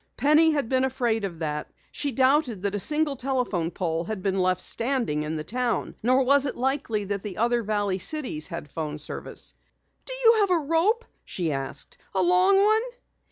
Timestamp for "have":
10.39-10.49